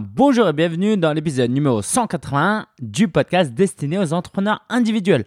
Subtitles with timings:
[0.00, 5.24] bonjour et bienvenue dans l'épisode numéro 181 du podcast destiné aux entrepreneurs individuels.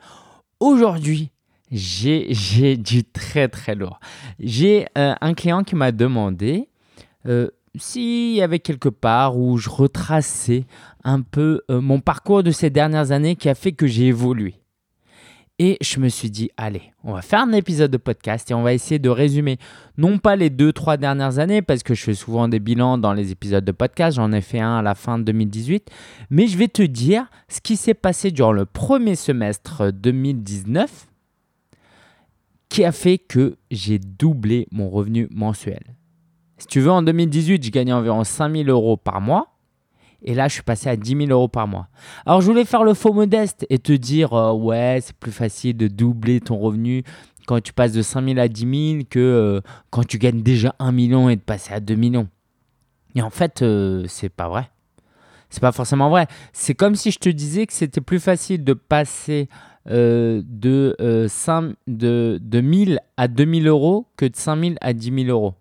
[0.60, 1.29] Aujourd'hui,
[1.70, 3.99] j'ai du très très lourd.
[4.40, 6.69] J'ai euh, un client qui m'a demandé
[7.28, 10.65] euh, s'il y avait quelque part où je retraçais
[11.03, 14.55] un peu euh, mon parcours de ces dernières années qui a fait que j'ai évolué.
[15.62, 18.63] Et je me suis dit, allez, on va faire un épisode de podcast et on
[18.63, 19.57] va essayer de résumer,
[19.98, 23.12] non pas les deux, trois dernières années, parce que je fais souvent des bilans dans
[23.12, 25.91] les épisodes de podcast, j'en ai fait un à la fin de 2018,
[26.29, 31.07] mais je vais te dire ce qui s'est passé durant le premier semestre 2019
[32.70, 35.95] qui a fait que j'ai doublé mon revenu mensuel.
[36.57, 39.59] Si tu veux, en 2018, je gagnais environ 5000 euros par mois.
[40.23, 41.87] Et là, je suis passé à 10 000 euros par mois.
[42.25, 45.77] Alors, je voulais faire le faux modeste et te dire, euh, ouais, c'est plus facile
[45.77, 47.03] de doubler ton revenu
[47.47, 50.75] quand tu passes de 5 000 à 10 000 que euh, quand tu gagnes déjà
[50.79, 52.27] 1 million et de passer à 2 millions.
[53.15, 54.69] Et en fait, euh, c'est pas vrai.
[55.49, 56.27] C'est pas forcément vrai.
[56.54, 59.48] C'est comme si je te disais que c'était plus facile de passer
[59.87, 65.56] de, 5, de, de 1000 à 2000 euros que de 5000 à 10 000 euros.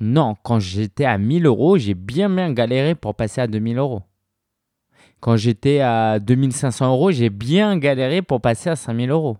[0.00, 4.02] Non, quand j'étais à 1000 euros, j'ai bien bien galéré pour passer à 2000 euros.
[5.20, 9.38] Quand j'étais à 2500 euros, j'ai bien galéré pour passer à 5000 euros.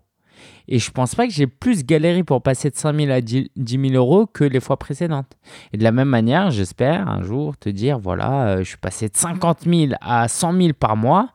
[0.68, 3.94] Et je pense pas que j'ai plus galéré pour passer de 5000 à 10 000
[3.94, 5.36] euros que les fois précédentes.
[5.72, 9.08] Et de la même manière, j'espère un jour te dire voilà, euh, je suis passé
[9.08, 11.28] de 50 000 à 100 000 par mois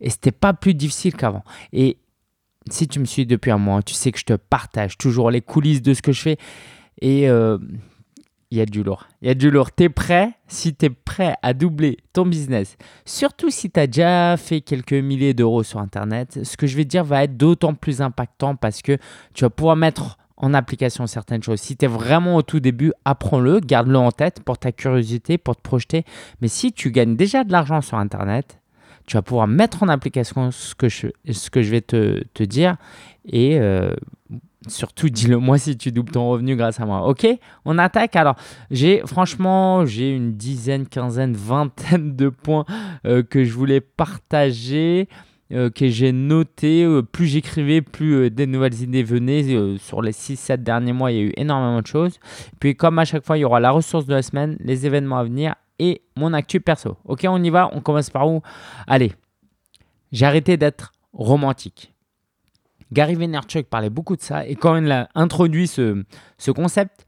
[0.00, 1.44] et c'était pas plus difficile qu'avant.
[1.72, 1.98] Et
[2.70, 5.40] si tu me suis depuis un mois, tu sais que je te partage toujours les
[5.40, 6.38] coulisses de ce que je fais.
[7.00, 7.58] Et euh,
[8.50, 9.08] il y a du lourd.
[9.20, 9.74] Il y a du lourd.
[9.74, 10.32] Tu es prêt?
[10.46, 14.94] Si tu es prêt à doubler ton business, surtout si tu as déjà fait quelques
[14.94, 18.56] milliers d'euros sur Internet, ce que je vais te dire va être d'autant plus impactant
[18.56, 18.96] parce que
[19.34, 21.60] tu vas pouvoir mettre en application certaines choses.
[21.60, 25.56] Si tu es vraiment au tout début, apprends-le, garde-le en tête pour ta curiosité, pour
[25.56, 26.04] te projeter.
[26.40, 28.60] Mais si tu gagnes déjà de l'argent sur Internet,
[29.06, 32.42] tu vas pouvoir mettre en application ce que je, ce que je vais te, te
[32.42, 32.76] dire
[33.24, 33.94] et euh,
[34.66, 37.06] Surtout, dis-le moi si tu doubles ton revenu grâce à moi.
[37.06, 37.26] Ok,
[37.64, 38.16] on attaque.
[38.16, 38.34] Alors,
[38.72, 42.64] j'ai franchement, j'ai une dizaine, quinzaine, vingtaine de points
[43.06, 45.08] euh, que je voulais partager,
[45.52, 46.82] euh, que j'ai noté.
[46.82, 49.78] Euh, plus j'écrivais, plus des nouvelles idées venaient.
[49.78, 52.18] sur les 6-7 derniers mois, il y a eu énormément de choses.
[52.58, 55.18] Puis, comme à chaque fois, il y aura la ressource de la semaine, les événements
[55.18, 56.96] à venir et mon actu perso.
[57.04, 57.70] Ok, on y va.
[57.72, 58.42] On commence par où?
[58.88, 59.12] Allez,
[60.10, 61.92] j'ai arrêté d'être romantique.
[62.92, 66.04] Gary Vaynerchuk parlait beaucoup de ça et quand il a introduit ce,
[66.38, 67.06] ce concept,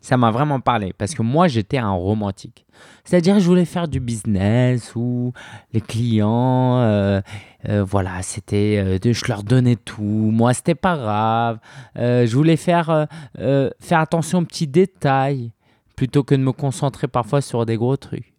[0.00, 2.66] ça m'a vraiment parlé parce que moi j'étais un romantique.
[3.04, 5.32] C'est-à-dire je voulais faire du business où
[5.72, 7.20] les clients, euh,
[7.68, 10.02] euh, voilà, c'était, euh, je leur donnais tout.
[10.02, 11.58] Moi c'était pas grave.
[11.96, 13.06] je voulais faire
[13.36, 15.52] faire attention aux petits détails
[15.96, 18.37] plutôt que de me concentrer parfois sur des gros trucs.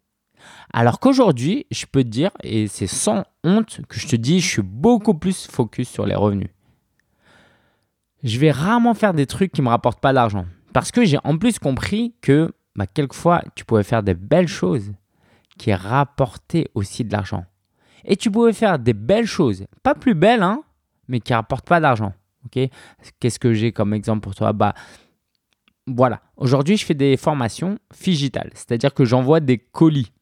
[0.72, 4.48] Alors qu'aujourd'hui, je peux te dire, et c'est sans honte que je te dis, je
[4.48, 6.50] suis beaucoup plus focus sur les revenus.
[8.22, 10.46] Je vais rarement faire des trucs qui ne me rapportent pas d'argent.
[10.72, 14.92] Parce que j'ai en plus compris que bah, quelquefois, tu pouvais faire des belles choses
[15.58, 17.44] qui rapportaient aussi de l'argent.
[18.04, 20.62] Et tu pouvais faire des belles choses, pas plus belles, hein,
[21.08, 22.14] mais qui ne rapportent pas d'argent.
[22.50, 24.52] Qu'est-ce que j'ai comme exemple pour toi?
[24.52, 24.74] Bah,
[25.86, 30.12] Voilà, aujourd'hui, je fais des formations digitales, c'est-à-dire que j'envoie des colis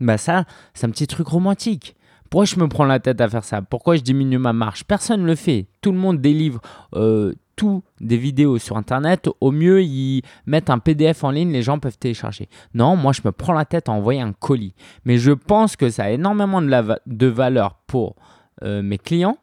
[0.00, 0.44] bah ça,
[0.74, 1.96] c'est un petit truc romantique.
[2.30, 3.62] Pourquoi je me prends la tête à faire ça?
[3.62, 4.84] Pourquoi je diminue ma marge?
[4.84, 5.66] Personne ne le fait.
[5.80, 6.60] Tout le monde délivre
[6.94, 9.28] euh, tout des vidéos sur Internet.
[9.40, 12.48] Au mieux, ils mettent un PDF en ligne, les gens peuvent télécharger.
[12.74, 14.74] Non, moi, je me prends la tête à envoyer un colis.
[15.04, 18.16] Mais je pense que ça a énormément de, de valeur pour
[18.62, 19.38] euh, mes clients.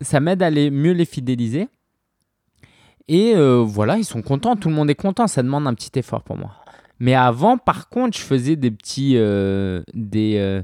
[0.00, 1.68] Ça m'aide à les, mieux les fidéliser.
[3.06, 5.26] Et euh, voilà, ils sont contents, tout le monde est content.
[5.26, 6.52] Ça demande un petit effort pour moi.
[7.00, 10.62] Mais avant, par contre, je faisais des petits, euh, des, euh,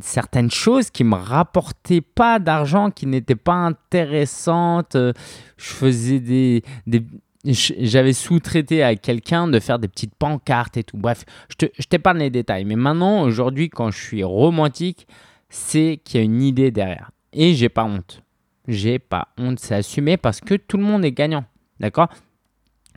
[0.00, 4.96] certaines choses qui me rapportaient pas d'argent, qui n'étaient pas intéressantes.
[4.96, 5.14] Je
[5.56, 7.04] faisais des, des
[7.44, 10.96] j'avais sous-traité à quelqu'un de faire des petites pancartes et tout.
[10.96, 12.64] Bref, je pas les détails.
[12.64, 15.06] Mais maintenant, aujourd'hui, quand je suis romantique,
[15.48, 17.10] c'est qu'il y a une idée derrière.
[17.32, 18.22] Et j'ai pas honte.
[18.68, 21.44] J'ai pas honte, c'est assumé parce que tout le monde est gagnant.
[21.80, 22.08] D'accord?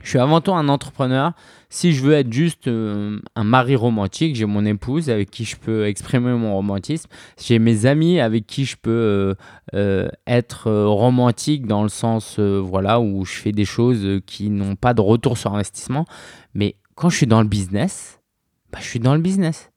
[0.06, 1.32] Je suis avant tout un entrepreneur.
[1.68, 5.56] Si je veux être juste euh, un mari romantique, j'ai mon épouse avec qui je
[5.56, 7.10] peux exprimer mon romantisme.
[7.36, 9.34] J'ai mes amis avec qui je peux euh,
[9.74, 14.94] euh, être romantique dans le sens voilà où je fais des choses qui n'ont pas
[14.94, 16.04] de retour sur investissement.
[16.54, 18.20] Mais quand je suis dans le business,
[18.70, 19.72] bah, je suis dans le business.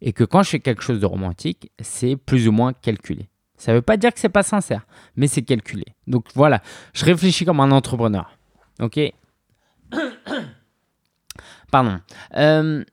[0.00, 3.28] Et que quand je fais quelque chose de romantique, c'est plus ou moins calculé.
[3.56, 5.84] Ça ne veut pas dire que c'est pas sincère, mais c'est calculé.
[6.08, 6.60] Donc voilà,
[6.92, 8.36] je réfléchis comme un entrepreneur.
[8.80, 8.98] Ok?
[11.70, 12.00] Pardon.
[12.36, 12.84] Euh,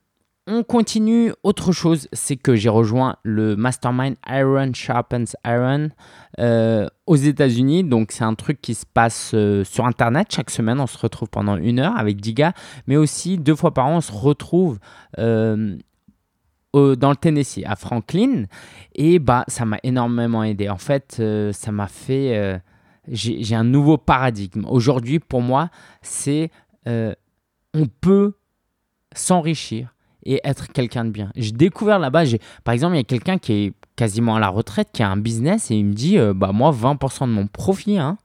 [0.47, 1.33] on continue.
[1.43, 5.89] Autre chose, c'est que j'ai rejoint le mastermind Iron Sharpens Iron
[6.39, 7.83] euh, aux États-Unis.
[7.83, 10.27] Donc, c'est un truc qui se passe euh, sur Internet.
[10.31, 12.53] Chaque semaine, on se retrouve pendant une heure avec 10 gars.
[12.87, 14.79] Mais aussi, deux fois par an, on se retrouve
[15.17, 15.79] dans
[17.09, 18.43] le Tennessee, à Franklin.
[18.93, 20.69] Et bah, ça m'a énormément aidé.
[20.69, 21.21] En fait,
[21.53, 22.61] ça m'a fait.
[23.07, 24.65] j'ai un nouveau paradigme.
[24.67, 25.69] Aujourd'hui, pour moi,
[26.01, 26.51] c'est.
[26.85, 28.33] on peut
[29.17, 31.31] s'enrichir et être quelqu'un de bien.
[31.35, 32.23] J'ai découvert là-bas,
[32.63, 35.17] par exemple, il y a quelqu'un qui est quasiment à la retraite, qui a un
[35.17, 38.17] business et il me dit, euh, bah moi, 20% de mon profit, hein,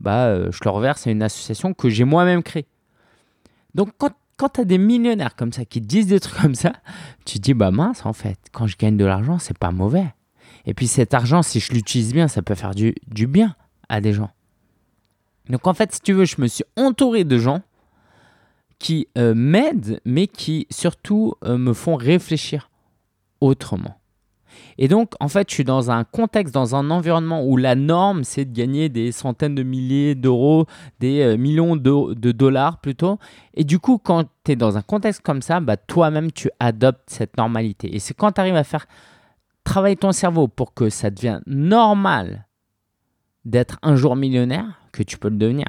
[0.00, 2.66] bah, euh, je le reverse à une association que j'ai moi-même créée.
[3.74, 6.72] Donc quand, quand tu as des millionnaires comme ça qui disent des trucs comme ça,
[7.24, 10.06] tu te dis, bah mince, en fait, quand je gagne de l'argent, c'est pas mauvais.
[10.66, 13.54] Et puis cet argent, si je l'utilise bien, ça peut faire du, du bien
[13.88, 14.30] à des gens.
[15.48, 17.62] Donc en fait, si tu veux, je me suis entouré de gens
[18.78, 22.70] qui euh, m'aident, mais qui surtout euh, me font réfléchir
[23.40, 23.96] autrement.
[24.78, 28.24] Et donc, en fait, je suis dans un contexte, dans un environnement où la norme,
[28.24, 30.66] c'est de gagner des centaines de milliers d'euros,
[31.00, 33.18] des euh, millions de, dollars plutôt.
[33.54, 37.08] Et du coup, quand tu es dans un contexte comme ça, bah, toi-même, tu adoptes
[37.08, 37.94] cette normalité.
[37.94, 38.86] Et c'est quand tu arrives à faire
[39.64, 42.46] travailler ton cerveau pour que ça devienne normal
[43.44, 45.66] d'être un jour millionnaire que tu peux le devenir.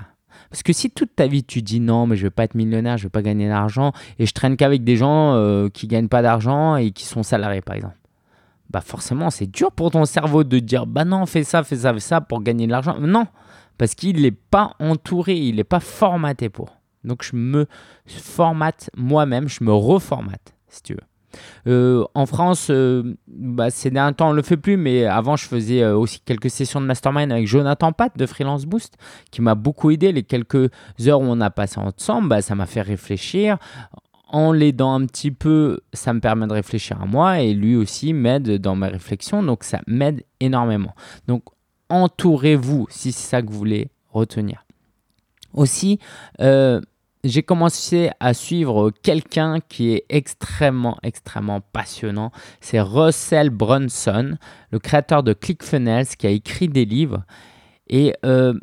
[0.50, 2.98] Parce que si toute ta vie tu dis non, mais je vais pas être millionnaire,
[2.98, 6.22] je vais pas gagner d'argent, et je traîne qu'avec des gens euh, qui gagnent pas
[6.22, 7.98] d'argent et qui sont salariés par exemple,
[8.70, 11.94] bah forcément c'est dur pour ton cerveau de dire bah non, fais ça, fais ça,
[11.94, 12.98] fais ça pour gagner de l'argent.
[13.00, 13.28] Non,
[13.78, 16.78] parce qu'il n'est pas entouré, il n'est pas formaté pour.
[17.04, 17.68] Donc je me
[18.06, 21.00] formate moi-même, je me reformate si tu veux.
[21.68, 25.36] Euh, en France, euh, bah, ces derniers temps, on ne le fait plus, mais avant,
[25.36, 28.98] je faisais euh, aussi quelques sessions de mastermind avec Jonathan Pat de Freelance Boost,
[29.32, 30.12] qui m'a beaucoup aidé.
[30.12, 30.70] Les quelques
[31.06, 33.58] heures où on a passé ensemble, bah, ça m'a fait réfléchir.
[34.30, 38.12] En l'aidant un petit peu, ça me permet de réfléchir à moi et lui aussi
[38.12, 40.94] m'aide dans mes réflexions, donc ça m'aide énormément.
[41.28, 41.44] Donc
[41.88, 44.66] entourez-vous si c'est ça que vous voulez retenir.
[45.54, 46.00] Aussi,
[47.24, 52.32] j'ai commencé à suivre quelqu'un qui est extrêmement, extrêmement passionnant.
[52.62, 54.38] C'est Russell Brunson,
[54.72, 57.24] le créateur de ClickFunnels, qui a écrit des livres.
[57.88, 58.54] Et euh,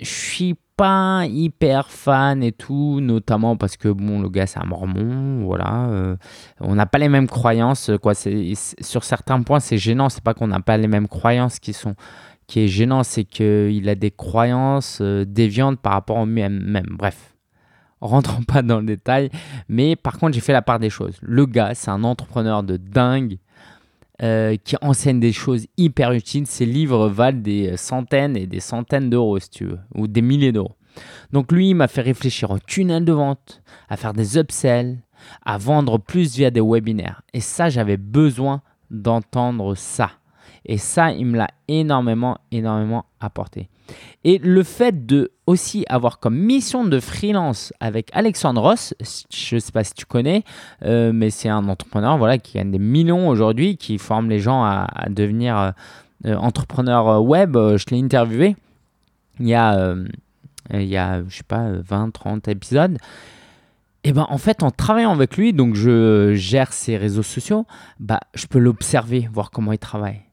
[0.00, 4.66] je suis pas hyper fan et tout, notamment parce que bon, le gars c'est un
[4.66, 5.88] mormon, voilà.
[5.88, 6.16] Euh,
[6.60, 8.12] on n'a pas les mêmes croyances, quoi.
[8.14, 10.08] Sur certains points, c'est gênant.
[10.08, 11.94] C'est pas qu'on n'a pas les mêmes croyances qui sont
[12.46, 16.60] qui est gênant, c'est qu'il a des croyances euh, déviantes par rapport au même.
[16.60, 16.86] même.
[16.98, 17.36] Bref,
[18.00, 19.30] rentrons pas dans le détail,
[19.68, 21.18] mais par contre j'ai fait la part des choses.
[21.22, 23.38] Le gars, c'est un entrepreneur de dingue
[24.22, 26.46] euh, qui enseigne des choses hyper utiles.
[26.46, 30.52] Ses livres valent des centaines et des centaines d'euros si tu veux, ou des milliers
[30.52, 30.76] d'euros.
[31.32, 34.98] Donc lui, il m'a fait réfléchir au tunnel de vente, à faire des upsells,
[35.44, 37.22] à vendre plus via des webinaires.
[37.32, 40.10] Et ça, j'avais besoin d'entendre ça.
[40.64, 43.68] Et ça, il me l'a énormément, énormément apporté.
[44.24, 48.94] Et le fait de aussi avoir comme mission de freelance avec Alexandre Ross,
[49.32, 50.44] je ne sais pas si tu connais,
[50.84, 54.64] euh, mais c'est un entrepreneur voilà, qui gagne des millions aujourd'hui, qui forme les gens
[54.64, 55.70] à, devenir euh,
[56.26, 57.56] euh, entrepreneur web.
[57.56, 58.56] Je l'ai interviewé
[59.40, 59.94] il y a,
[60.74, 62.98] il y a je sais pas, 20, 30 épisodes.
[64.04, 67.66] Et ben en fait, en travaillant avec lui, donc je gère ses réseaux sociaux,
[68.00, 70.27] bah, je peux l'observer, voir comment il travaille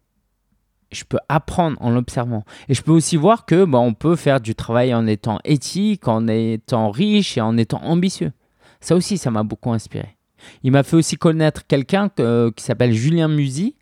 [0.92, 2.44] je peux apprendre en l'observant.
[2.70, 6.08] Et je peux aussi voir que bah, on peut faire du travail en étant éthique,
[6.08, 8.32] en étant riche et en étant ambitieux.
[8.80, 10.18] Ça aussi, ça m'a beaucoup inspiré.
[10.64, 13.76] Il m'a fait aussi connaître quelqu'un qui s'appelle Julien Musy,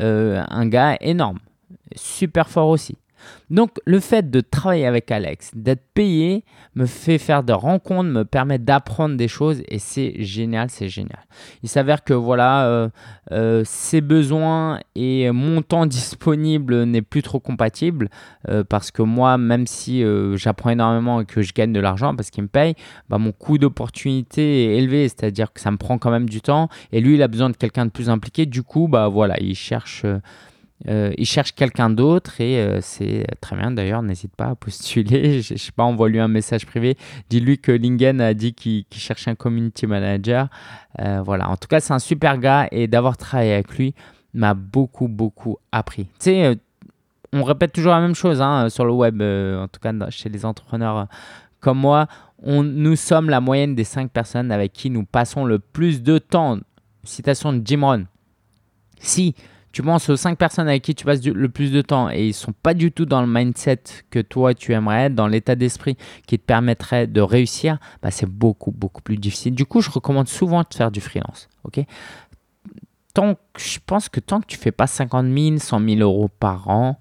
[0.00, 1.38] euh, un gars énorme,
[1.94, 2.98] super fort aussi.
[3.50, 6.44] Donc le fait de travailler avec Alex, d'être payé,
[6.74, 11.24] me fait faire des rencontres, me permet d'apprendre des choses et c'est génial, c'est génial.
[11.62, 12.88] Il s'avère que voilà, euh,
[13.32, 18.08] euh, ses besoins et mon temps disponible n'est plus trop compatible
[18.48, 22.30] euh, parce que moi, même si j'apprends énormément et que je gagne de l'argent parce
[22.30, 22.74] qu'il me paye,
[23.08, 26.68] bah, mon coût d'opportunité est élevé, c'est-à-dire que ça me prend quand même du temps
[26.92, 28.46] et lui, il a besoin de quelqu'un de plus impliqué.
[28.46, 30.04] Du coup, bah voilà, il cherche
[30.86, 35.42] euh, il cherche quelqu'un d'autre et euh, c'est très bien d'ailleurs, n'hésite pas à postuler.
[35.42, 36.96] Je, ne sais pas, envoie-lui un message privé.
[37.30, 40.48] Dis-lui que Lingen a dit qu'il cherche un community manager.
[41.00, 43.94] Euh, voilà, en tout cas, c'est un super gars et d'avoir travaillé avec lui
[44.34, 46.04] m'a beaucoup, beaucoup appris.
[46.04, 46.58] Tu sais,
[47.32, 50.44] on répète toujours la même chose hein, sur le web, en tout cas chez les
[50.44, 51.08] entrepreneurs
[51.60, 52.06] comme moi.
[52.42, 56.18] On, nous sommes la moyenne des cinq personnes avec qui nous passons le plus de
[56.18, 56.58] temps.
[57.02, 58.06] Citation de Jim Rohn.
[59.00, 59.34] Si
[59.72, 62.34] tu penses aux 5 personnes avec qui tu passes le plus de temps et ils
[62.34, 65.96] sont pas du tout dans le mindset que toi tu aimerais être, dans l'état d'esprit
[66.26, 69.54] qui te permettrait de réussir, bah, c'est beaucoup, beaucoup plus difficile.
[69.54, 71.48] Du coup, je recommande souvent de faire du freelance.
[71.64, 71.84] ok?
[73.14, 76.68] Tant, je pense que tant que tu fais pas 50 000, 100 000 euros par
[76.68, 76.98] an,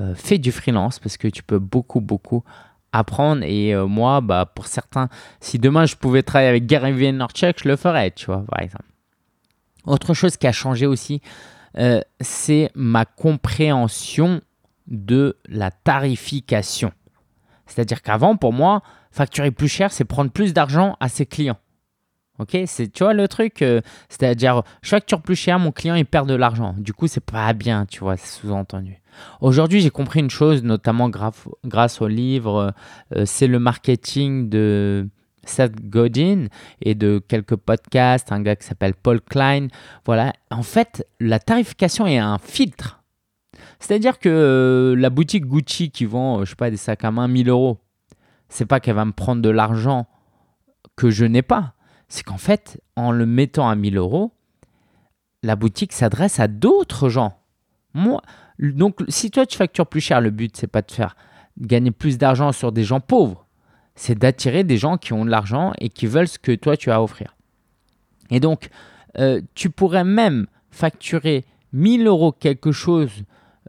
[0.00, 2.44] euh, fais du freelance parce que tu peux beaucoup, beaucoup
[2.92, 3.42] apprendre.
[3.44, 5.08] Et euh, moi, bah, pour certains,
[5.40, 8.84] si demain je pouvais travailler avec Gary Vaynerchuk, je le ferais, tu vois, par exemple.
[9.84, 11.22] Autre chose qui a changé aussi,
[11.76, 14.40] euh, c'est ma compréhension
[14.86, 16.92] de la tarification.
[17.66, 21.58] C'est-à-dire qu'avant, pour moi, facturer plus cher, c'est prendre plus d'argent à ses clients.
[22.38, 26.06] Ok, c'est tu vois le truc, euh, c'est-à-dire je facture plus cher, mon client il
[26.06, 26.72] perd de l'argent.
[26.78, 29.00] Du coup, c'est pas bien, tu vois, c'est sous-entendu.
[29.40, 32.72] Aujourd'hui, j'ai compris une chose, notamment grâce au livre
[33.16, 35.08] euh, C'est le marketing de
[35.48, 36.46] Seth Godin
[36.80, 39.68] et de quelques podcasts, un gars qui s'appelle Paul Klein.
[40.04, 43.02] Voilà, en fait, la tarification est un filtre.
[43.80, 47.28] C'est-à-dire que euh, la boutique Gucci qui vend, je sais pas, des sacs à main
[47.28, 47.78] 1000 euros,
[48.48, 50.06] c'est pas qu'elle va me prendre de l'argent
[50.96, 51.74] que je n'ai pas
[52.08, 54.32] c'est qu'en fait, en le mettant à 1000 euros,
[55.42, 57.38] la boutique s'adresse à d'autres gens.
[57.94, 58.22] Moi,
[58.58, 61.16] donc, si toi tu factures plus cher, le but c'est pas de faire
[61.60, 63.46] gagner plus d'argent sur des gens pauvres,
[63.98, 66.90] c'est d'attirer des gens qui ont de l'argent et qui veulent ce que toi tu
[66.90, 67.34] as à offrir.
[68.30, 68.68] Et donc,
[69.18, 73.10] euh, tu pourrais même facturer 1000 euros quelque chose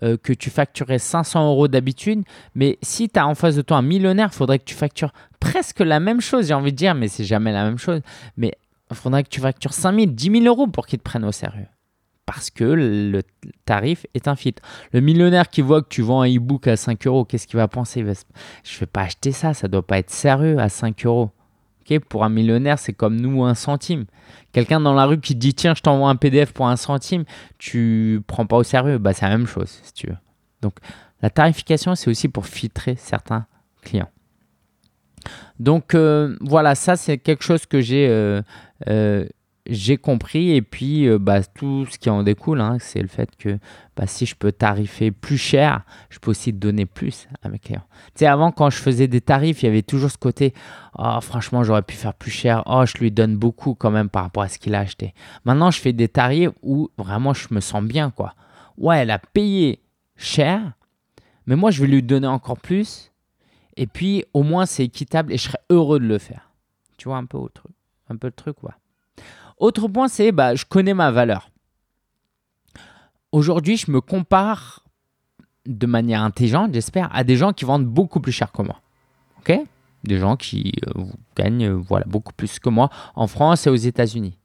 [0.04, 3.78] euh, que tu facturais 500 euros d'habitude, mais si tu as en face de toi
[3.78, 6.94] un millionnaire, il faudrait que tu factures presque la même chose, j'ai envie de dire,
[6.94, 8.02] mais c'est jamais la même chose.
[8.38, 8.54] Mais
[8.92, 11.32] il faudrait que tu factures 5 000, 10 000 euros pour qu'ils te prennent au
[11.32, 11.68] sérieux.
[12.32, 13.24] Parce que le
[13.66, 14.54] tarif est un fit.
[14.94, 17.68] Le millionnaire qui voit que tu vends un e-book à 5 euros, qu'est-ce qu'il va
[17.68, 18.02] penser?
[18.02, 21.32] Je ne vais pas acheter ça, ça ne doit pas être sérieux à 5 euros.
[22.08, 24.06] pour un millionnaire, c'est comme nous un centime.
[24.52, 27.24] Quelqu'un dans la rue qui dit tiens, je t'envoie un PDF pour un centime,
[27.58, 29.00] tu prends pas au sérieux.
[29.00, 30.18] Bah, c'est la même chose, si tu veux.
[30.62, 30.76] Donc,
[31.24, 33.48] la tarification, c'est aussi pour filtrer certains
[33.82, 34.12] clients.
[35.60, 38.44] Donc, euh, voilà, ça, c'est quelque chose que j'ai euh,
[38.88, 39.26] euh,
[39.70, 40.52] j'ai compris.
[40.52, 43.60] Et puis, bah, tout ce qui en découle, hein, c'est le fait que
[43.96, 47.86] bah, si je peux tarifer plus cher, je peux aussi donner plus à mes clients.
[48.16, 50.54] Tu sais, avant, quand je faisais des tarifs, il y avait toujours ce côté
[50.98, 52.64] Oh, franchement, j'aurais pu faire plus cher.
[52.66, 55.14] Oh, je lui donne beaucoup quand même par rapport à ce qu'il a acheté.
[55.46, 58.34] Maintenant, je fais des tarifs où vraiment je me sens bien, quoi.
[58.78, 59.82] Ouais, elle a payé
[60.16, 60.74] cher,
[61.46, 63.12] mais moi, je vais lui donner encore plus.
[63.78, 66.52] Et puis, au moins, c'est équitable et je serais heureux de le faire.
[66.98, 67.64] Tu vois un peu, autre,
[68.10, 68.76] un peu le truc, quoi.
[69.60, 71.50] Autre point, c'est bah, je connais ma valeur.
[73.32, 74.84] Aujourd'hui, je me compare
[75.66, 78.82] de manière intelligente, j'espère, à des gens qui vendent beaucoup plus cher que moi.
[79.40, 79.60] Ok?
[80.06, 81.04] Des gens qui euh,
[81.36, 84.38] gagnent euh, voilà, beaucoup plus que moi en France et aux États-Unis.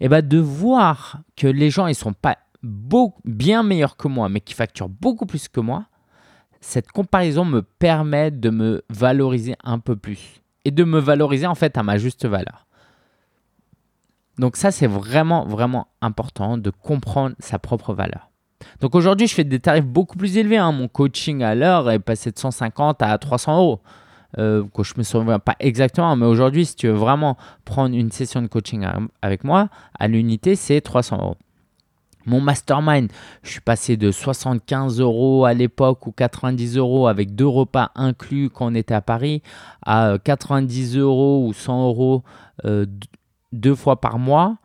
[0.00, 2.36] Et bah, de voir que les gens ils sont pas
[3.24, 5.86] bien meilleurs que moi, mais qui facturent beaucoup plus que moi,
[6.60, 11.56] cette comparaison me permet de me valoriser un peu plus et de me valoriser en
[11.56, 12.66] fait à ma juste valeur.
[14.38, 18.30] Donc ça, c'est vraiment, vraiment important de comprendre sa propre valeur.
[18.80, 20.56] Donc aujourd'hui, je fais des tarifs beaucoup plus élevés.
[20.56, 20.72] Hein.
[20.72, 23.80] Mon coaching à l'heure est passé de 150 à 300 euros.
[24.38, 28.10] Euh, je ne me souviens pas exactement, mais aujourd'hui, si tu veux vraiment prendre une
[28.10, 28.86] session de coaching
[29.20, 31.36] avec moi, à l'unité, c'est 300 euros.
[32.24, 33.10] Mon mastermind,
[33.42, 38.48] je suis passé de 75 euros à l'époque ou 90 euros avec deux repas inclus
[38.48, 39.42] quand on était à Paris
[39.84, 42.22] à 90 euros ou 100 euros
[42.64, 42.86] euh,
[43.52, 44.56] deux fois par mois,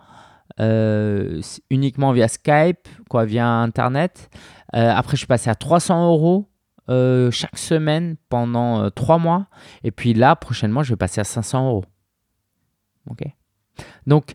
[0.59, 4.29] euh, uniquement via Skype, quoi, via Internet.
[4.75, 6.49] Euh, après, je suis passé à 300 euros
[6.89, 9.47] euh, chaque semaine pendant trois mois.
[9.83, 11.85] Et puis là, prochainement, je vais passer à 500 euros.
[13.09, 13.23] Ok?
[14.05, 14.33] Donc,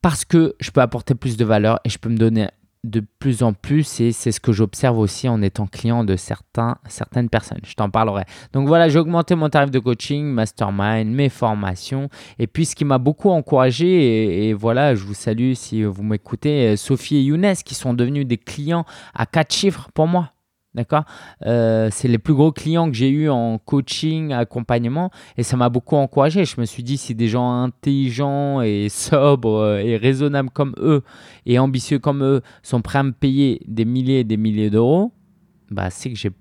[0.00, 2.48] parce que je peux apporter plus de valeur et je peux me donner
[2.84, 6.76] de plus en plus et c'est ce que j'observe aussi en étant client de certains,
[6.86, 7.60] certaines personnes.
[7.64, 8.24] Je t'en parlerai.
[8.52, 12.84] Donc voilà, j'ai augmenté mon tarif de coaching, mastermind, mes formations et puis ce qui
[12.84, 17.74] m'a beaucoup encouragé et, voilà, je vous salue si vous m'écoutez, Sophie et Younes qui
[17.74, 20.33] sont devenus des clients à quatre chiffres pour moi.
[20.74, 21.04] D'accord?
[21.46, 25.10] Euh, C'est les plus gros clients que j'ai eu en coaching, accompagnement.
[25.36, 26.44] Et ça m'a beaucoup encouragé.
[26.44, 31.02] Je me suis dit, si des gens intelligents et sobres et raisonnables comme eux
[31.46, 35.12] et ambitieux comme eux sont prêts à me payer des milliers et des milliers d'euros,
[35.70, 36.32] bah, c'est que j'ai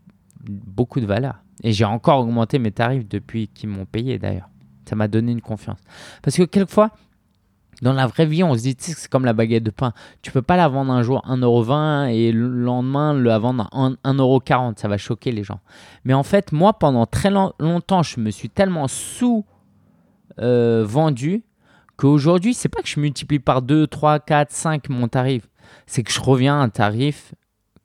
[0.44, 1.36] beaucoup de valeur.
[1.64, 4.50] Et j'ai encore augmenté mes tarifs depuis qu'ils m'ont payé d'ailleurs.
[4.86, 5.80] Ça m'a donné une confiance.
[6.22, 6.92] Parce que quelquefois,
[7.82, 9.94] dans la vraie vie, on se dit, c'est comme la baguette de pain.
[10.22, 14.80] Tu peux pas la vendre un jour 1,20€ et le lendemain le vendre à 1,40€.
[14.80, 15.60] Ça va choquer les gens.
[16.06, 19.46] Mais en fait, moi, pendant très longtemps, je me suis tellement sous-vendu
[21.98, 25.48] qu'aujourd'hui, c'est pas que je multiplie par 2, 3, 4, 5 mon tarif,
[25.86, 27.34] c'est que je reviens à un tarif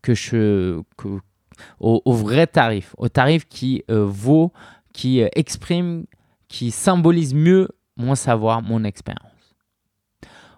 [0.02, 0.80] que je,
[1.80, 4.52] au, vrai tarif, au tarif qui euh, vaut,
[4.92, 6.04] qui euh, exprime,
[6.48, 9.37] qui symbolise mieux mon savoir, mon expérience.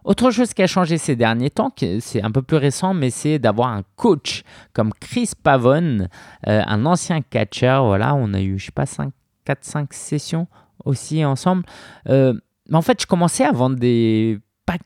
[0.05, 3.39] Autre chose qui a changé ces derniers temps, c'est un peu plus récent, mais c'est
[3.39, 4.43] d'avoir un coach
[4.73, 6.09] comme Chris Pavone,
[6.47, 7.81] euh, un ancien catcher.
[7.83, 8.85] Voilà, on a eu, je sais pas,
[9.47, 10.47] 4-5 sessions
[10.85, 11.65] aussi ensemble.
[12.07, 12.33] mais
[12.73, 14.41] en fait, je commençais à vendre des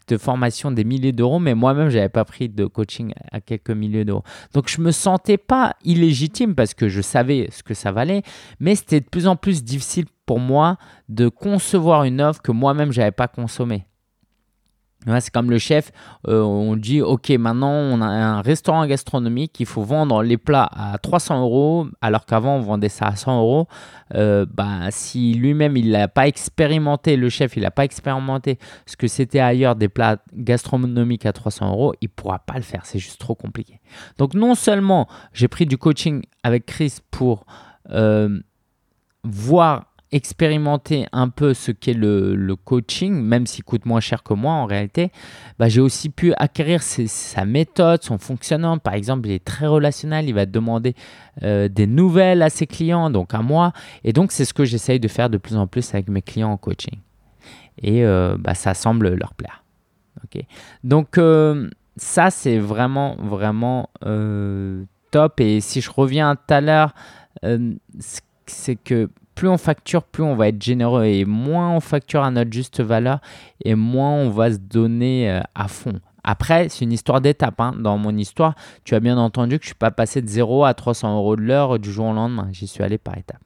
[0.09, 3.71] de formation des milliers d'euros, mais moi-même, je n'avais pas pris de coaching à quelques
[3.71, 4.23] milliers d'euros.
[4.52, 8.23] Donc, je me sentais pas illégitime parce que je savais ce que ça valait,
[8.61, 10.78] mais c'était de plus en plus difficile pour moi
[11.09, 13.87] de concevoir une offre que moi-même, je n'avais pas consommée
[15.20, 15.92] c'est comme le chef,
[16.28, 20.68] euh, on dit ok maintenant on a un restaurant gastronomique, il faut vendre les plats
[20.73, 23.68] à 300 euros alors qu'avant on vendait ça à 100 euros.
[24.14, 28.96] Euh, bah, si lui-même il n'a pas expérimenté, le chef il n'a pas expérimenté ce
[28.96, 32.99] que c'était ailleurs des plats gastronomiques à 300 euros, il pourra pas le faire, c'est
[32.99, 33.80] juste trop compliqué.
[34.18, 37.44] Donc non seulement j'ai pris du coaching avec Chris pour
[37.90, 38.40] euh,
[39.25, 44.52] voir expérimenter un peu ce qu'est le, coaching, même s'il coûte moins cher que moi
[44.52, 45.11] en réalité,
[45.59, 48.78] bah, j'ai aussi pu acquérir sa méthode, son fonctionnement.
[48.78, 50.94] Par exemple, il est très relationnel, il va demander
[51.42, 53.73] euh, des nouvelles à ses clients, donc à moi.
[54.04, 56.52] Et donc, c'est ce que j'essaye de faire de plus en plus avec mes clients
[56.52, 57.00] en coaching.
[57.83, 59.64] Et euh, bah, ça semble leur plaire.
[60.85, 63.90] donc, euh, ça, c'est vraiment, vraiment
[65.11, 65.40] top.
[65.40, 66.94] Et si je reviens tout à l'heure,
[68.47, 72.30] c'est que plus on facture, plus on va être généreux et moins on facture à
[72.30, 73.20] notre juste valeur
[73.64, 76.00] et moins on va se donner euh, à fond.
[76.24, 77.60] Après, c'est une histoire d'étape.
[77.60, 77.74] Hein.
[77.78, 80.64] Dans mon histoire, tu as bien entendu que je ne suis pas passé de 0
[80.64, 82.48] à 300 euros de l'heure du jour au lendemain.
[82.50, 83.42] J'y suis allé par étapes.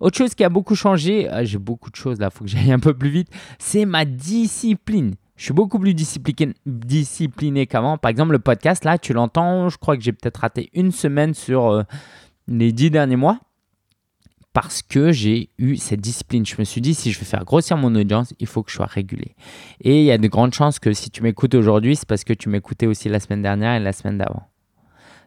[0.00, 2.50] Autre chose qui a beaucoup changé, euh, j'ai beaucoup de choses là, il faut que
[2.50, 5.14] j'aille un peu plus vite, c'est ma discipline.
[5.36, 7.98] Je suis beaucoup plus discipliné, qu'avant.
[7.98, 11.34] Par exemple, le podcast, là, tu l'entends, je crois que j'ai peut-être raté une semaine
[11.34, 11.82] sur euh,
[12.46, 13.40] les dix derniers mois
[14.54, 16.46] parce que j'ai eu cette discipline.
[16.46, 18.76] Je me suis dit, si je veux faire grossir mon audience, il faut que je
[18.76, 19.34] sois régulé.
[19.80, 22.32] Et il y a de grandes chances que si tu m'écoutes aujourd'hui, c'est parce que
[22.32, 24.44] tu m'écoutais aussi la semaine dernière et la semaine d'avant.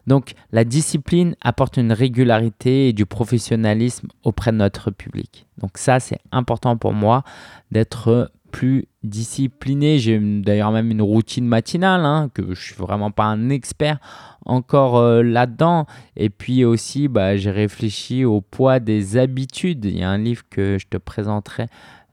[0.06, 5.46] Donc la discipline apporte une régularité et du professionnalisme auprès de notre public.
[5.58, 7.22] Donc ça, c'est important pour moi
[7.70, 9.98] d'être plus discipliné.
[9.98, 13.98] J'ai d'ailleurs même une routine matinale, hein, que je suis vraiment pas un expert
[14.44, 15.86] encore euh, là-dedans.
[16.16, 19.84] Et puis aussi, bah, j'ai réfléchi au poids des habitudes.
[19.84, 21.66] Il y a un livre que je te présenterai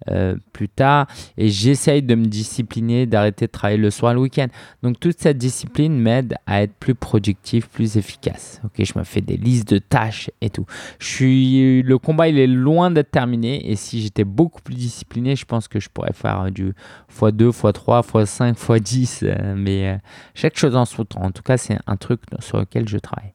[0.09, 1.07] euh, plus tard.
[1.37, 4.47] Et j'essaye de me discipliner, d'arrêter de travailler le soir, le week-end.
[4.83, 8.61] Donc toute cette discipline m'aide à être plus productif, plus efficace.
[8.63, 10.65] Ok, je me fais des listes de tâches et tout.
[10.99, 13.69] Je suis, le combat il est loin d'être terminé.
[13.71, 16.73] Et si j'étais beaucoup plus discipliné, je pense que je pourrais faire du
[17.17, 19.55] x2, x3, x5, x10.
[19.55, 19.97] mais euh,
[20.33, 21.21] chaque chose en son temps.
[21.21, 23.33] En tout cas, c'est un truc sur lequel je travaille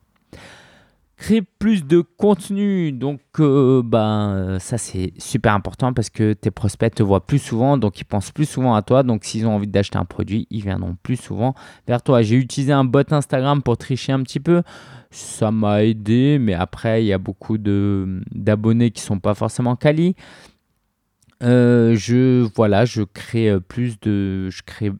[1.20, 2.92] créer plus de contenu.
[2.92, 7.76] Donc, euh, ben, ça, c'est super important parce que tes prospects te voient plus souvent,
[7.76, 9.02] donc ils pensent plus souvent à toi.
[9.02, 11.54] Donc, s'ils ont envie d'acheter un produit, ils viendront plus souvent
[11.86, 12.22] vers toi.
[12.22, 14.62] J'ai utilisé un bot Instagram pour tricher un petit peu.
[15.10, 20.16] Ça m'a aidé, mais après, il y a beaucoup d'abonnés qui sont pas forcément quali.
[21.42, 24.92] Euh, je voilà, je crée euh, plus de, je crée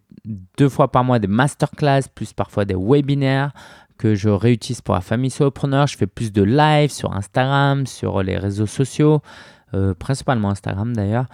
[0.57, 3.53] deux fois par mois des masterclass, plus parfois des webinaires
[4.01, 5.87] que je réutilise pour la famille solopreneur.
[5.87, 9.21] Je fais plus de live sur Instagram, sur les réseaux sociaux,
[9.75, 11.27] euh, principalement Instagram d'ailleurs.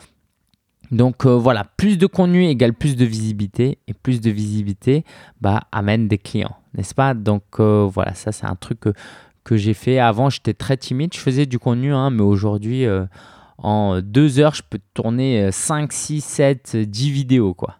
[0.90, 5.05] Donc euh, voilà, plus de contenu égale plus de visibilité et plus de visibilité
[5.40, 7.14] bah, amène des clients, n'est-ce pas?
[7.14, 8.92] Donc euh, voilà, ça c'est un truc que,
[9.44, 10.00] que j'ai fait.
[10.00, 12.85] Avant j'étais très timide, je faisais du contenu, hein, mais aujourd'hui
[13.59, 17.76] en deux heures je peux tourner 5, 6, 7, 10 vidéos quoi.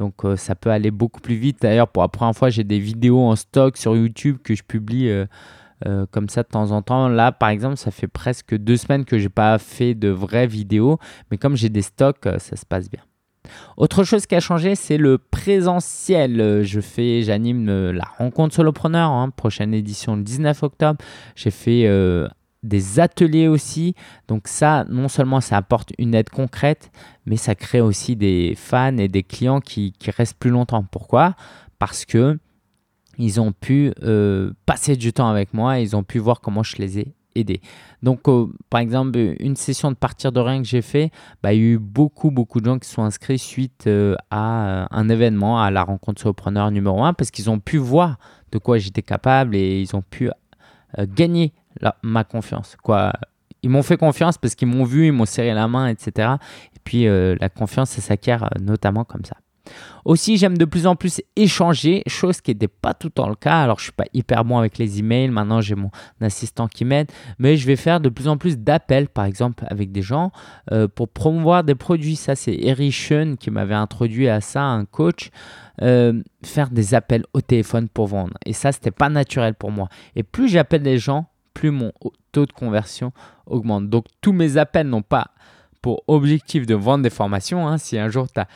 [0.00, 1.58] Donc euh, ça peut aller beaucoup plus vite.
[1.60, 5.10] D'ailleurs, pour la première fois, j'ai des vidéos en stock sur YouTube que je publie
[5.10, 5.26] euh,
[5.86, 7.08] euh, comme ça de temps en temps.
[7.08, 10.46] Là, par exemple, ça fait presque deux semaines que je n'ai pas fait de vraies
[10.46, 10.98] vidéos.
[11.30, 13.02] Mais comme j'ai des stocks, ça se passe bien.
[13.76, 16.62] Autre chose qui a changé, c'est le présentiel.
[16.62, 20.98] Je fais, j'anime la rencontre solopreneur, hein, prochaine édition le 19 octobre.
[21.36, 21.86] J'ai fait
[22.62, 23.94] des ateliers aussi.
[24.28, 26.90] Donc ça, non seulement ça apporte une aide concrète,
[27.26, 30.84] mais ça crée aussi des fans et des clients qui, restent plus longtemps.
[30.84, 31.34] Pourquoi?
[31.78, 32.38] Parce que
[33.18, 36.76] ils ont pu euh, passer du temps avec moi, ils ont pu voir comment je
[36.76, 37.60] les ai aidés.
[38.02, 41.10] Donc, euh, par exemple, une session de partir de rien que j'ai fait,
[41.42, 44.88] bah, il y a eu beaucoup, beaucoup de gens qui sont inscrits suite euh, à
[44.90, 48.18] un événement, à la rencontre surpreneur numéro 1, parce qu'ils ont pu voir
[48.52, 50.30] de quoi j'étais capable et ils ont pu
[50.98, 51.52] gagner
[52.02, 52.76] ma confiance.
[52.82, 53.12] Quoi.
[53.62, 56.34] Ils m'ont fait confiance parce qu'ils m'ont vu, ils m'ont serré la main, etc.
[56.74, 59.36] Et puis la confiance, ça s'acquiert notamment comme ça.
[60.04, 63.34] Aussi, j'aime de plus en plus échanger, chose qui n'était pas tout le temps le
[63.34, 63.62] cas.
[63.62, 65.28] Alors, je suis pas hyper bon avec les emails.
[65.28, 67.10] Maintenant, j'ai mon assistant qui m'aide.
[67.38, 70.32] Mais je vais faire de plus en plus d'appels, par exemple, avec des gens
[70.72, 72.16] euh, pour promouvoir des produits.
[72.16, 72.90] Ça, c'est Eric
[73.38, 75.30] qui m'avait introduit à ça, un coach.
[75.82, 78.34] Euh, faire des appels au téléphone pour vendre.
[78.44, 79.88] Et ça, c'était pas naturel pour moi.
[80.14, 81.92] Et plus j'appelle des gens, plus mon
[82.32, 83.12] taux de conversion
[83.46, 83.88] augmente.
[83.88, 85.28] Donc, tous mes appels n'ont pas
[85.82, 87.66] pour objectif de vendre des formations.
[87.66, 87.78] Hein.
[87.78, 88.46] Si un jour tu as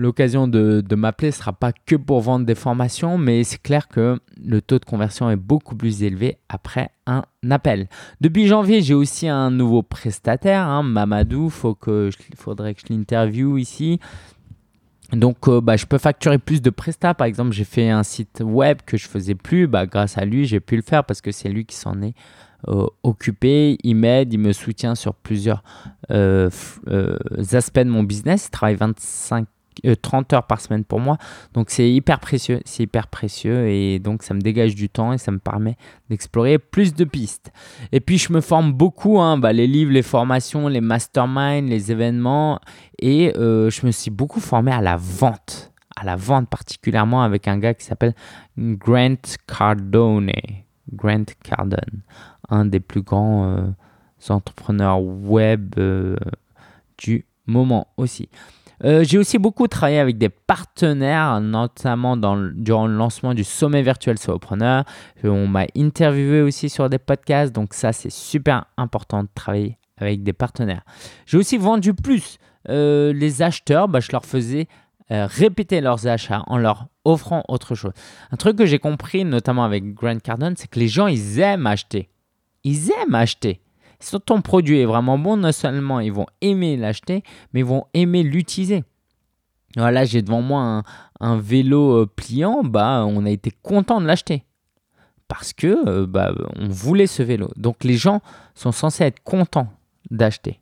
[0.00, 4.18] l'occasion de, m'appeler ne sera pas que pour vendre des formations, mais c'est clair que
[4.42, 7.88] le taux de conversion est beaucoup plus élevé après un appel.
[8.20, 11.46] Depuis janvier, j'ai aussi un nouveau prestataire, hein, Mamadou.
[11.46, 14.00] Il faudrait que je l'interviewe ici.
[15.12, 17.14] Donc, euh, bah, je peux facturer plus de prestats.
[17.14, 19.66] Par exemple, j'ai fait un site web que je faisais plus.
[19.66, 22.14] Bah, grâce à lui, j'ai pu le faire parce que c'est lui qui s'en est
[22.68, 23.76] euh, occupé.
[23.82, 25.62] Il m'aide, il me soutient sur plusieurs
[26.10, 26.50] euh,
[27.52, 28.46] aspects de mon business.
[28.46, 29.46] Il travaille 25
[30.02, 31.18] 30 euh, heures par semaine pour moi.
[31.54, 35.18] Donc c'est hyper précieux, c'est hyper précieux et donc ça me dégage du temps et
[35.18, 35.76] ça me permet
[36.08, 37.52] d'explorer plus de pistes.
[37.92, 41.92] Et puis je me forme beaucoup, hein, bah, les livres, les formations, les masterminds, les
[41.92, 42.60] événements
[42.98, 47.48] et euh, je me suis beaucoup formé à la vente, à la vente particulièrement avec
[47.48, 48.14] un gars qui s'appelle
[48.58, 49.16] Grant
[49.46, 50.30] Cardone.
[50.92, 52.02] Grant Cardone,
[52.48, 55.76] un des plus grands euh, entrepreneurs web
[56.98, 58.28] du moment aussi.
[58.84, 64.18] Euh, j'ai aussi beaucoup travaillé avec des partenaires, notamment durant le lancement du sommet virtuel
[64.18, 64.84] Solopreneur.
[65.24, 70.22] On m'a interviewé aussi sur des podcasts, donc ça c'est super important de travailler avec
[70.22, 70.82] des partenaires.
[71.26, 72.38] J'ai aussi vendu plus.
[72.68, 74.66] Euh, les acheteurs, bah, je leur faisais
[75.10, 77.92] euh, répéter leurs achats en leur offrant autre chose.
[78.30, 81.66] Un truc que j'ai compris, notamment avec Grant Cardone, c'est que les gens, ils aiment
[81.66, 82.10] acheter.
[82.64, 83.60] Ils aiment acheter.
[84.00, 87.84] Si ton produit est vraiment bon, non seulement ils vont aimer l'acheter, mais ils vont
[87.94, 88.84] aimer l'utiliser.
[89.76, 90.82] Voilà, j'ai devant moi
[91.20, 94.44] un, vélo euh, pliant, bah, on a été content de l'acheter.
[95.28, 97.50] Parce que euh, bah, on voulait ce vélo.
[97.56, 98.20] Donc les gens
[98.54, 99.68] sont censés être contents
[100.10, 100.60] d'acheter.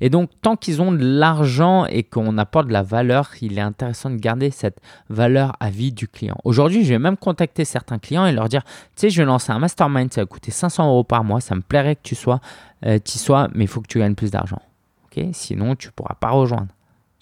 [0.00, 3.62] Et donc, tant qu'ils ont de l'argent et qu'on apporte de la valeur, il est
[3.62, 6.36] intéressant de garder cette valeur à vie du client.
[6.44, 9.52] Aujourd'hui, je vais même contacter certains clients et leur dire, tu sais, je vais lancer
[9.52, 12.40] un mastermind, ça va coûter 500 euros par mois, ça me plairait que tu sois,
[12.86, 14.60] euh, y sois, mais il faut que tu gagnes plus d'argent.
[15.06, 15.24] ok?
[15.32, 16.68] Sinon, tu ne pourras pas rejoindre.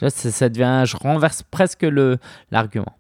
[0.01, 1.87] Ça, ça devient, je renverse presque
[2.51, 2.97] l'argument.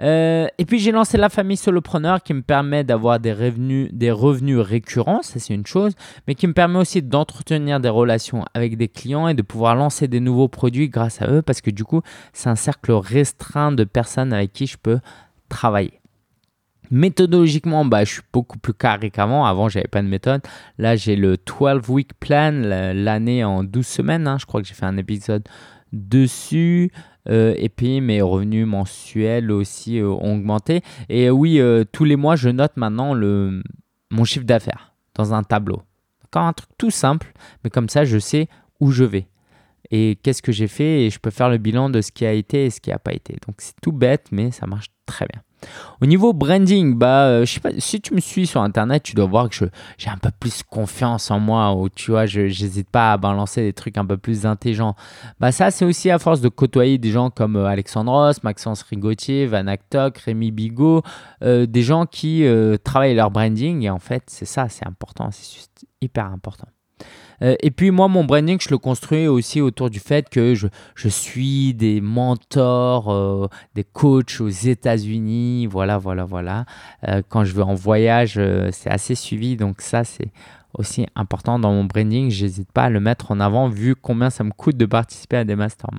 [0.00, 4.10] Euh, et puis j'ai lancé la famille solopreneur qui me permet d'avoir des revenus, des
[4.10, 5.92] revenus récurrents, ça c'est une chose,
[6.26, 10.08] mais qui me permet aussi d'entretenir des relations avec des clients et de pouvoir lancer
[10.08, 12.00] des nouveaux produits grâce à eux parce que du coup
[12.32, 15.00] c'est un cercle restreint de personnes avec qui je peux
[15.48, 16.00] travailler.
[16.90, 19.44] Méthodologiquement, bah, je suis beaucoup plus carré qu'avant.
[19.44, 20.42] Avant, j'avais pas de méthode.
[20.76, 24.26] Là, j'ai le 12 week plan, l'année en 12 semaines.
[24.26, 24.38] Hein.
[24.40, 25.48] Je crois que j'ai fait un épisode
[25.92, 26.90] dessus.
[27.28, 30.82] Euh, et puis mes revenus mensuels aussi euh, ont augmenté.
[31.08, 31.60] Et euh, oui,
[31.92, 33.62] tous les mois, je note maintenant le,
[34.10, 35.82] mon chiffre d'affaires dans un tableau.
[36.24, 37.32] Encore un truc tout simple,
[37.64, 39.26] mais comme ça, je sais où je vais
[39.90, 41.02] et qu'est-ce que j'ai fait?
[41.04, 42.98] Et je peux faire le bilan de ce qui a été et ce qui n'a
[42.98, 43.36] pas été.
[43.46, 45.42] Donc c'est tout bête, mais ça marche très bien.
[46.00, 49.14] Au niveau branding, bah, euh, je sais pas, si tu me suis sur Internet, tu
[49.14, 49.66] dois voir que
[49.98, 53.62] j'ai un peu plus confiance en moi, ou tu vois, je n'hésite pas à balancer
[53.62, 54.94] des trucs un peu plus intelligents.
[55.38, 59.46] Bah, ça, c'est aussi à force de côtoyer des gens comme euh, Alexandre Maxence Rigotier,
[59.46, 61.02] Van Actok, Rémi Bigot,
[61.42, 62.44] euh, des gens qui
[62.84, 66.66] travaillent leur branding, et en fait, c'est ça, c'est important, c'est hyper important.
[67.42, 70.68] Euh, et puis moi, mon branding, je le construis aussi autour du fait que je,
[70.94, 75.66] je suis des mentors, euh, des coachs aux États-Unis.
[75.66, 76.64] Voilà, voilà, voilà.
[77.08, 78.40] Euh, quand je vais en voyage,
[78.72, 79.56] c'est assez suivi.
[79.56, 80.30] Donc ça, c'est
[80.74, 82.30] aussi important dans mon branding.
[82.30, 85.44] J'hésite pas à le mettre en avant vu combien ça me coûte de participer à
[85.44, 85.98] des masterminds.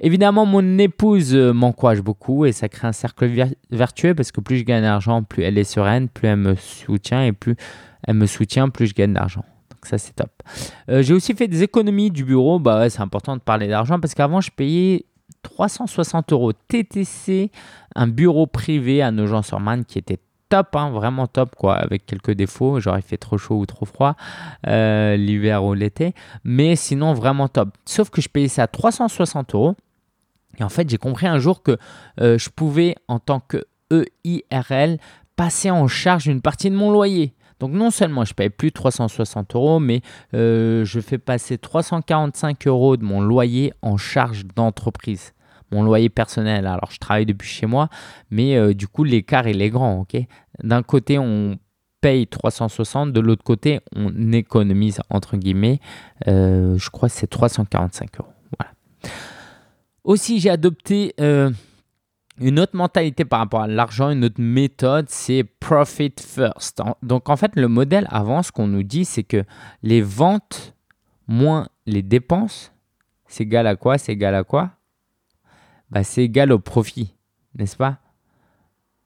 [0.00, 3.30] Évidemment, mon épouse m'encourage beaucoup et ça crée un cercle
[3.70, 7.22] vertueux parce que plus je gagne d'argent, plus elle est sereine, plus elle me soutient
[7.22, 7.56] et plus
[8.06, 9.44] elle me soutient, plus je gagne d'argent
[9.86, 10.30] ça c'est top.
[10.90, 12.58] Euh, j'ai aussi fait des économies du bureau.
[12.58, 15.06] Bah c'est important de parler d'argent parce qu'avant je payais
[15.42, 17.50] 360 euros TTC,
[17.94, 20.18] un bureau privé à Nogent-sur-Marne qui était
[20.48, 22.80] top, hein, vraiment top, quoi, avec quelques défauts.
[22.80, 24.16] J'aurais fait trop chaud ou trop froid
[24.66, 27.70] euh, l'hiver ou l'été, mais sinon vraiment top.
[27.84, 29.76] Sauf que je payais ça à 360 euros.
[30.58, 31.76] Et en fait, j'ai compris un jour que
[32.20, 34.98] euh, je pouvais, en tant que EIRL,
[35.36, 37.34] passer en charge une partie de mon loyer.
[37.60, 40.02] Donc non seulement je paye plus 360 euros, mais
[40.34, 45.32] euh, je fais passer 345 euros de mon loyer en charge d'entreprise.
[45.72, 46.66] Mon loyer personnel.
[46.66, 47.88] Alors je travaille depuis chez moi,
[48.30, 50.00] mais euh, du coup l'écart il est grand.
[50.00, 50.16] ok?
[50.62, 51.58] D'un côté on
[52.00, 55.80] paye 360, de l'autre côté on économise entre guillemets.
[56.28, 58.30] Euh, je crois que c'est 345 euros.
[60.04, 61.14] Aussi, j'ai adopté
[62.38, 66.82] une autre mentalité par rapport à l'argent, une autre méthode, c'est profit first.
[67.02, 69.44] Donc en fait, le modèle avant, ce qu'on nous dit, c'est que
[69.82, 70.74] les ventes
[71.26, 72.72] moins les dépenses,
[73.26, 73.98] c'est égal à quoi?
[73.98, 74.72] C'est égal à quoi?
[75.90, 77.14] Bah, C'est égal au profit,
[77.54, 77.98] n'est-ce pas?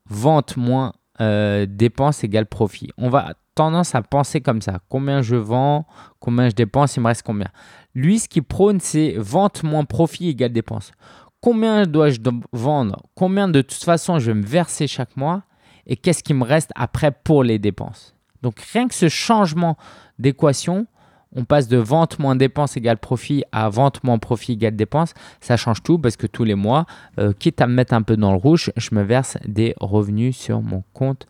[0.06, 2.90] Vente moins euh, dépenses égale profit.
[2.96, 4.80] On va tendance à penser comme ça.
[4.88, 5.86] Combien je vends,
[6.18, 7.48] combien je dépense, il me reste combien.
[7.94, 10.92] Lui, ce qui prône, c'est vente moins profit égale dépense.
[11.40, 12.20] Combien dois-je
[12.52, 13.02] vendre?
[13.14, 15.42] Combien de toute façon je vais me verser chaque mois?
[15.86, 18.14] Et qu'est-ce qui me reste après pour les dépenses?
[18.42, 19.78] Donc rien que ce changement
[20.18, 20.86] d'équation,
[21.34, 25.14] on passe de vente moins dépenses égale profit à vente moins profit égale dépenses.
[25.40, 26.84] Ça change tout parce que tous les mois,
[27.18, 30.36] euh, quitte à me mettre un peu dans le rouge, je me verse des revenus
[30.36, 31.26] sur mon compte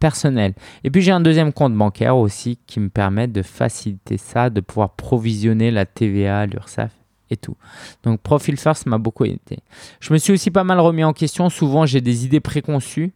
[0.00, 0.52] personnel.
[0.84, 4.60] Et puis j'ai un deuxième compte bancaire aussi qui me permet de faciliter ça, de
[4.60, 6.90] pouvoir provisionner la TVA, l'URSSAF
[7.30, 7.56] et tout.
[8.02, 9.58] Donc Profile First m'a beaucoup aidé.
[10.00, 11.48] Je me suis aussi pas mal remis en question.
[11.50, 13.12] Souvent j'ai des idées préconçues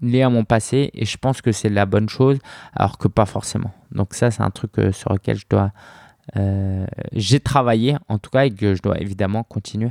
[0.00, 2.38] liées à mon passé et je pense que c'est la bonne chose
[2.74, 3.72] alors que pas forcément.
[3.92, 5.72] Donc ça c'est un truc euh, sur lequel je dois...
[6.36, 9.90] Euh, j'ai travaillé en tout cas et que je dois évidemment continuer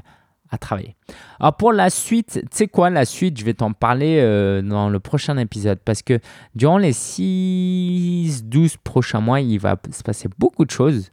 [0.51, 0.95] à travailler.
[1.39, 4.89] Alors pour la suite, tu sais quoi, la suite, je vais t'en parler euh, dans
[4.89, 6.19] le prochain épisode parce que
[6.55, 11.11] durant les 6-12 prochains mois, il va se passer beaucoup de choses.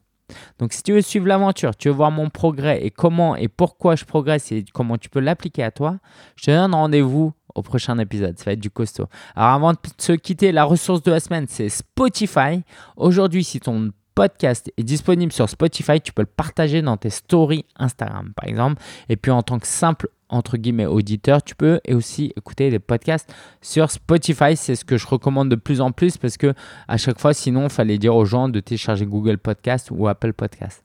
[0.58, 3.96] Donc si tu veux suivre l'aventure, tu veux voir mon progrès et comment et pourquoi
[3.96, 5.98] je progresse et comment tu peux l'appliquer à toi,
[6.36, 8.38] je te donne rendez-vous au prochain épisode.
[8.38, 9.06] Ça va être du costaud.
[9.36, 12.62] Alors avant de se quitter, la ressource de la semaine, c'est Spotify.
[12.96, 17.64] Aujourd'hui, si ton podcast est disponible sur Spotify, tu peux le partager dans tes stories
[17.76, 18.82] Instagram, par exemple.
[19.08, 23.32] Et puis en tant que simple entre guillemets auditeur, tu peux aussi écouter des podcasts
[23.60, 24.56] sur Spotify.
[24.56, 26.54] C'est ce que je recommande de plus en plus parce que
[26.88, 30.32] à chaque fois, sinon, il fallait dire aux gens de télécharger Google Podcast ou Apple
[30.32, 30.82] Podcast.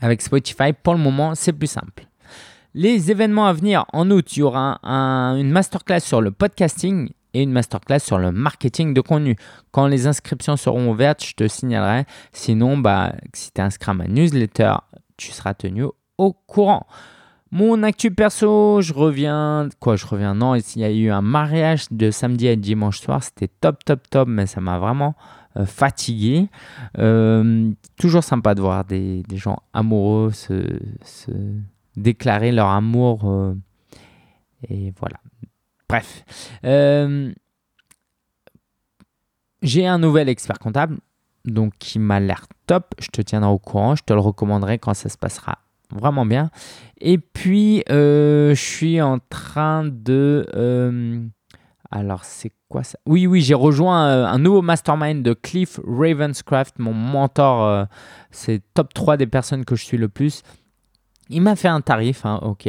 [0.00, 2.06] Avec Spotify, pour le moment, c'est plus simple.
[2.74, 7.42] Les événements à venir en août, il y aura une masterclass sur le podcasting et
[7.42, 9.36] une masterclass sur le marketing de contenu.
[9.70, 12.04] Quand les inscriptions seront ouvertes, je te signalerai.
[12.32, 14.74] Sinon, bah, si tu es inscrit à ma newsletter,
[15.16, 15.84] tu seras tenu
[16.18, 16.86] au courant.
[17.54, 19.68] Mon actu perso, je reviens.
[19.78, 23.22] Quoi, je reviens Non, il y a eu un mariage de samedi à dimanche soir.
[23.22, 25.14] C'était top, top, top, mais ça m'a vraiment
[25.56, 26.48] euh, fatigué.
[26.98, 30.66] Euh, toujours sympa de voir des, gens amoureux se,
[31.94, 33.20] déclarer leur amour.
[33.30, 33.54] Euh,
[34.68, 35.20] et voilà.
[35.88, 36.24] Bref.
[39.62, 40.98] J'ai un nouvel expert comptable,
[41.44, 42.96] donc qui m'a l'air top.
[42.98, 43.94] Je te tiendrai au courant.
[43.94, 45.58] Je te le recommanderai quand ça se passera
[45.94, 46.50] vraiment bien.
[47.00, 50.46] Et puis, euh, je suis en train de...
[50.54, 51.24] Euh,
[51.90, 52.98] alors, c'est quoi ça?
[53.06, 57.86] Oui, oui, j'ai rejoint un nouveau mastermind de Cliff Ravenscraft, mon mentor.
[58.30, 60.42] c'est top 3 des personnes que je suis le plus.
[61.30, 62.68] Il m'a fait un tarif, hein, ok.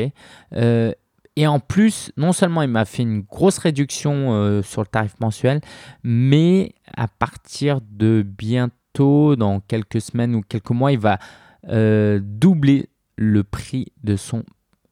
[1.38, 5.20] Et en plus, non seulement il m'a fait une grosse réduction euh, sur le tarif
[5.20, 5.60] mensuel,
[6.04, 11.20] mais à partir de bientôt, dans quelques semaines ou quelques mois, il va
[11.68, 14.44] euh, doubler le prix de son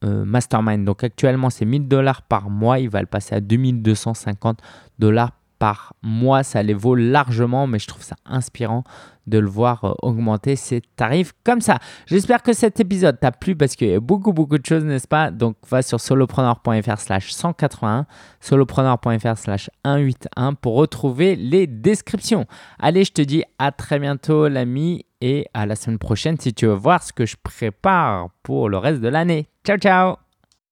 [0.04, 0.84] euh, mastermind.
[0.84, 2.78] Donc actuellement, c'est 1000 dollars par mois.
[2.78, 4.60] Il va le passer à 2250
[4.98, 6.42] dollars par mois.
[6.42, 8.84] Ça les vaut largement, mais je trouve ça inspirant
[9.26, 11.78] de le voir euh, augmenter ses tarifs comme ça.
[12.06, 15.08] J'espère que cet épisode t'a plu parce qu'il y a beaucoup, beaucoup de choses, n'est-ce
[15.08, 15.30] pas?
[15.30, 18.06] Donc va sur solopreneur.fr slash 181,
[18.40, 22.46] solopreneur.fr slash 181 pour retrouver les descriptions.
[22.78, 26.66] Allez, je te dis à très bientôt l'ami et à la semaine prochaine si tu
[26.66, 29.48] veux voir ce que je prépare pour le reste de l'année.
[29.64, 30.23] Ciao, ciao